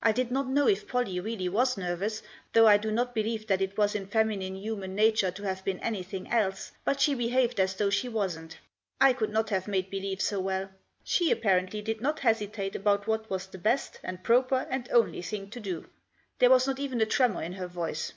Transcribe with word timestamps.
I 0.00 0.12
did 0.12 0.30
not 0.30 0.46
know 0.48 0.68
if 0.68 0.86
Pollie 0.86 1.18
really 1.18 1.48
was 1.48 1.76
nervous, 1.76 2.22
though 2.52 2.68
I 2.68 2.76
do 2.76 2.92
not 2.92 3.16
believe 3.16 3.48
that 3.48 3.60
it 3.60 3.76
was 3.76 3.96
in 3.96 4.06
feminine 4.06 4.54
human 4.54 4.94
nature 4.94 5.32
to 5.32 5.42
have 5.42 5.64
been 5.64 5.80
anything 5.80 6.30
else; 6.30 6.70
but 6.84 7.00
she 7.00 7.14
behaved 7.14 7.58
as 7.58 7.74
though 7.74 7.90
she 7.90 8.08
wasn't. 8.08 8.58
I 9.00 9.12
could 9.12 9.30
not 9.30 9.50
have 9.50 9.66
made 9.66 9.90
believe 9.90 10.20
so 10.22 10.38
well. 10.38 10.70
She 11.02 11.32
apparently 11.32 11.82
did 11.82 12.00
not 12.00 12.20
hesitate 12.20 12.76
about 12.76 13.08
what 13.08 13.28
was 13.28 13.48
the 13.48 13.58
best, 13.58 13.98
and 14.04 14.22
proper, 14.22 14.68
and 14.70 14.88
only 14.92 15.20
thing 15.20 15.50
to 15.50 15.58
do. 15.58 15.88
There 16.38 16.50
was 16.50 16.68
not 16.68 16.78
even 16.78 17.00
a 17.00 17.04
tremor 17.06 17.42
in 17.42 17.54
her 17.54 17.66
voice. 17.66 18.12